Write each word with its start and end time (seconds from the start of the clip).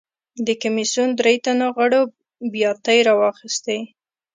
د 0.45 0.47
کمېسیون 0.61 1.09
درې 1.19 1.35
تنو 1.43 1.67
غړو 1.75 2.01
بیاتۍ 2.53 2.99
راواخیستې. 3.07 3.77